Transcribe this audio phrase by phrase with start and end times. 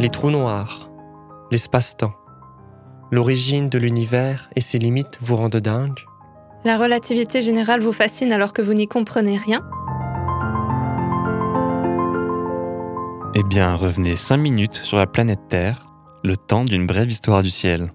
[0.00, 0.90] les trous noirs,
[1.50, 2.14] l'espace-temps,
[3.10, 5.98] l'origine de l'univers et ses limites vous rendent dingue
[6.64, 9.68] La relativité générale vous fascine alors que vous n'y comprenez rien
[13.34, 15.90] Eh bien, revenez 5 minutes sur la planète Terre,
[16.22, 17.92] le temps d'une brève histoire du ciel.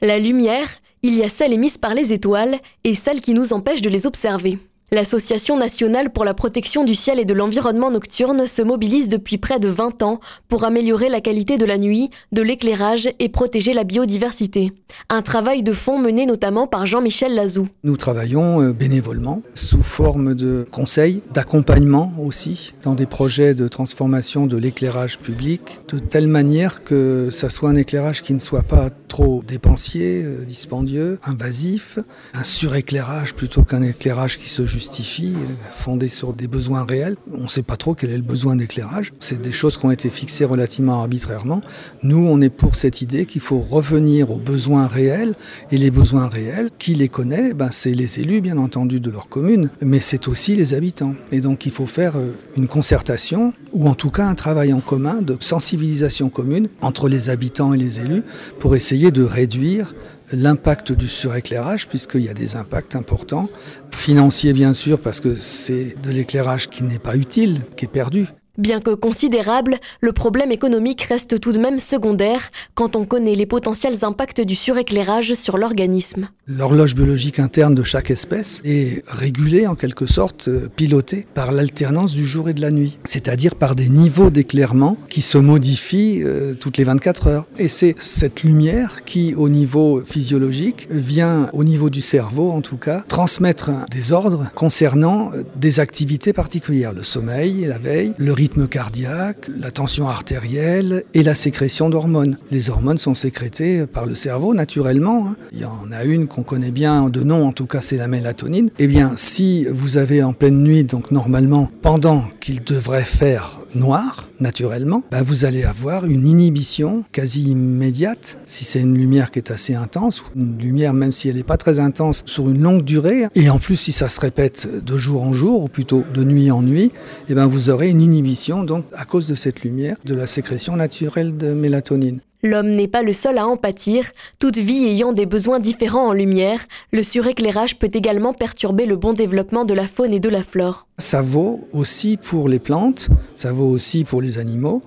[0.00, 0.68] La lumière,
[1.02, 4.06] il y a celle émise par les étoiles et celle qui nous empêche de les
[4.06, 4.58] observer.
[4.94, 9.58] L'Association nationale pour la protection du ciel et de l'environnement nocturne se mobilise depuis près
[9.58, 13.84] de 20 ans pour améliorer la qualité de la nuit, de l'éclairage et protéger la
[13.84, 14.70] biodiversité.
[15.08, 17.68] Un travail de fond mené notamment par Jean-Michel Lazou.
[17.84, 24.46] Nous travaillons euh, bénévolement sous forme de conseils, d'accompagnement aussi dans des projets de transformation
[24.46, 28.90] de l'éclairage public de telle manière que ça soit un éclairage qui ne soit pas
[29.12, 31.98] trop dépensier, euh, dispendieux, invasif,
[32.32, 35.34] un suréclairage plutôt qu'un éclairage qui se justifie,
[35.70, 37.16] fondé sur des besoins réels.
[37.30, 39.12] On ne sait pas trop quel est le besoin d'éclairage.
[39.18, 41.60] C'est des choses qui ont été fixées relativement arbitrairement.
[42.02, 45.34] Nous, on est pour cette idée qu'il faut revenir aux besoins réels.
[45.70, 47.52] Et les besoins réels, qui les connaît?
[47.52, 51.14] Ben, C'est les élus, bien entendu, de leur commune, mais c'est aussi les habitants.
[51.32, 54.80] Et donc, il faut faire euh, une concertation, ou en tout cas un travail en
[54.80, 58.22] commun de sensibilisation commune entre les habitants et les élus
[58.58, 59.94] pour essayer de réduire
[60.32, 63.48] l'impact du suréclairage, puisqu'il y a des impacts importants,
[63.90, 68.28] financiers bien sûr, parce que c'est de l'éclairage qui n'est pas utile, qui est perdu.
[68.58, 73.46] Bien que considérable, le problème économique reste tout de même secondaire quand on connaît les
[73.46, 76.28] potentiels impacts du suréclairage sur l'organisme.
[76.58, 82.12] L'horloge biologique interne de chaque espèce est régulée en quelque sorte, euh, pilotée par l'alternance
[82.12, 86.52] du jour et de la nuit, c'est-à-dire par des niveaux d'éclairement qui se modifient euh,
[86.54, 87.46] toutes les 24 heures.
[87.58, 92.76] Et c'est cette lumière qui, au niveau physiologique, vient au niveau du cerveau en tout
[92.76, 98.68] cas, transmettre des ordres concernant euh, des activités particulières, le sommeil, la veille, le rythme
[98.68, 102.36] cardiaque, la tension artérielle et la sécrétion d'hormones.
[102.50, 105.28] Les hormones sont sécrétées par le cerveau naturellement.
[105.28, 105.36] Hein.
[105.52, 108.70] Il y en a une connaît bien de nom, en tout cas c'est la mélatonine.
[108.78, 114.28] Eh bien, si vous avez en pleine nuit, donc normalement pendant qu'il devrait faire noir,
[114.40, 119.50] naturellement, bah vous allez avoir une inhibition quasi immédiate, si c'est une lumière qui est
[119.50, 123.26] assez intense, une lumière même si elle n'est pas très intense, sur une longue durée,
[123.34, 126.50] et en plus si ça se répète de jour en jour, ou plutôt de nuit
[126.50, 126.92] en nuit,
[127.28, 130.76] eh ben vous aurez une inhibition, donc à cause de cette lumière, de la sécrétion
[130.76, 132.20] naturelle de mélatonine.
[132.44, 134.10] L'homme n'est pas le seul à en pâtir,
[134.40, 136.58] toute vie ayant des besoins différents en lumière,
[136.90, 140.88] le suréclairage peut également perturber le bon développement de la faune et de la flore.
[140.98, 144.82] Ça vaut aussi pour les plantes, ça vaut aussi pour les animaux.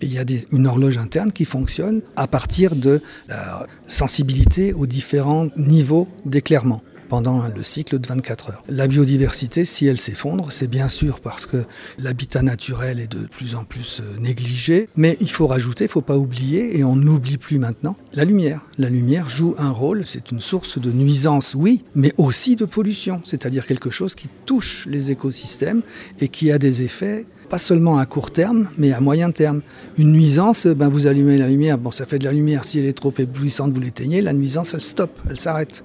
[0.00, 5.48] il y a une horloge interne qui fonctionne à partir de la sensibilité aux différents
[5.56, 8.62] niveaux d'éclairement pendant le cycle de 24 heures.
[8.68, 11.64] La biodiversité, si elle s'effondre, c'est bien sûr parce que
[11.98, 15.92] l'habitat naturel est de plus en plus euh, négligé, mais il faut rajouter, il ne
[15.92, 18.60] faut pas oublier, et on n'oublie plus maintenant, la lumière.
[18.78, 23.20] La lumière joue un rôle, c'est une source de nuisance, oui, mais aussi de pollution,
[23.24, 25.82] c'est-à-dire quelque chose qui touche les écosystèmes
[26.20, 29.60] et qui a des effets pas seulement à court terme, mais à moyen terme.
[29.98, 32.86] Une nuisance, ben vous allumez la lumière, bon ça fait de la lumière, si elle
[32.86, 35.84] est trop éblouissante, vous l'éteignez, la nuisance elle stoppe, elle s'arrête.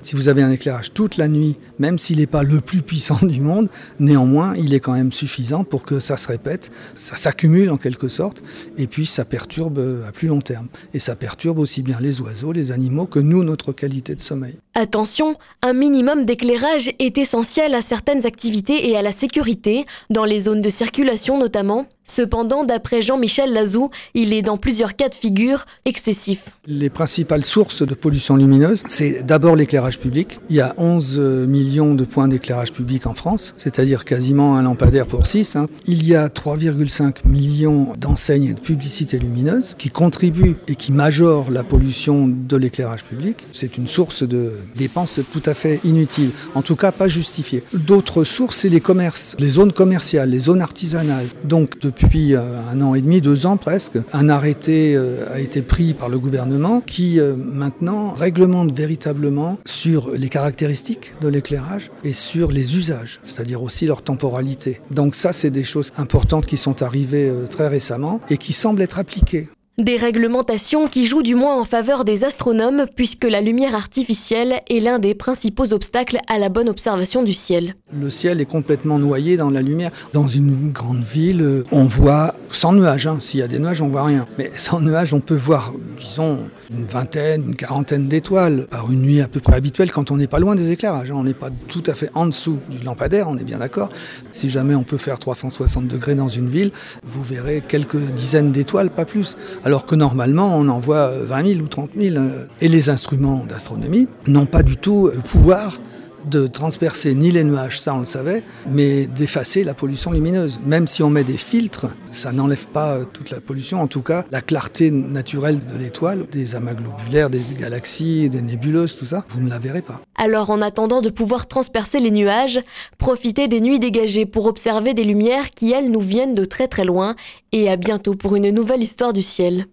[0.00, 3.18] Si vous avez un éclairage toute la nuit, même s'il n'est pas le plus puissant
[3.22, 3.68] du monde,
[4.00, 8.08] néanmoins il est quand même suffisant pour que ça se répète, ça s'accumule en quelque
[8.08, 8.42] sorte,
[8.78, 10.68] et puis ça perturbe euh, à plus long terme.
[10.94, 14.56] Et ça perturbe aussi bien les oiseaux, les animaux, que nous, notre qualité de sommeil.
[14.74, 20.40] Attention, un minimum d'éclairage est essentiel à certaines activités et à la sécurité, dans les
[20.40, 21.86] zones de circulation notamment.
[22.04, 26.50] Cependant, d'après Jean-Michel Lazou, il est dans plusieurs cas de figure excessif.
[26.66, 30.40] Les principales sources de pollution lumineuse, c'est d'abord l'éclairage public.
[30.50, 31.18] Il y a 11
[31.48, 35.56] millions de points d'éclairage public en France, c'est-à-dire quasiment un lampadaire pour 6.
[35.56, 35.68] Hein.
[35.86, 41.50] Il y a 3,5 millions d'enseignes et de publicités lumineuses qui contribuent et qui majorent
[41.50, 43.38] la pollution de l'éclairage public.
[43.52, 47.62] C'est une source de dépenses tout à fait inutile, en tout cas pas justifiée.
[47.72, 51.26] D'autres sources, c'est les commerces, les zones commerciales, les zones artisanales.
[51.44, 55.40] Donc de depuis euh, un an et demi, deux ans presque, un arrêté euh, a
[55.40, 61.90] été pris par le gouvernement qui euh, maintenant réglemente véritablement sur les caractéristiques de l'éclairage
[62.04, 64.80] et sur les usages, c'est-à-dire aussi leur temporalité.
[64.90, 68.98] Donc ça, c'est des choses importantes qui sont arrivées très récemment et qui semblent être
[68.98, 69.48] appliquées.
[69.82, 74.78] Des réglementations qui jouent du moins en faveur des astronomes puisque la lumière artificielle est
[74.78, 77.74] l'un des principaux obstacles à la bonne observation du ciel.
[77.92, 79.90] Le ciel est complètement noyé dans la lumière.
[80.12, 83.08] Dans une grande ville, on voit sans nuages.
[83.08, 83.18] Hein.
[83.20, 84.28] S'il y a des nuages, on voit rien.
[84.38, 89.20] Mais sans nuages, on peut voir, disons, une vingtaine, une quarantaine d'étoiles par une nuit
[89.20, 91.10] à peu près habituelle quand on n'est pas loin des éclairages.
[91.10, 91.16] Hein.
[91.16, 93.88] On n'est pas tout à fait en dessous du lampadaire, on est bien d'accord.
[94.30, 96.70] Si jamais on peut faire 360 degrés dans une ville,
[97.02, 99.36] vous verrez quelques dizaines d'étoiles, pas plus.
[99.80, 102.24] Que normalement, on en voit 20 000 ou 30 000.
[102.60, 105.78] Et les instruments d'astronomie n'ont pas du tout le pouvoir
[106.24, 110.60] de transpercer ni les nuages, ça on le savait, mais d'effacer la pollution lumineuse.
[110.64, 114.02] Même si on met des filtres, ça n'enlève pas euh, toute la pollution, en tout
[114.02, 119.24] cas la clarté naturelle de l'étoile, des amas globulaires, des galaxies, des nébuleuses, tout ça,
[119.28, 120.00] vous ne la verrez pas.
[120.16, 122.60] Alors en attendant de pouvoir transpercer les nuages,
[122.98, 126.84] profitez des nuits dégagées pour observer des lumières qui, elles, nous viennent de très très
[126.84, 127.16] loin,
[127.52, 129.66] et à bientôt pour une nouvelle histoire du ciel.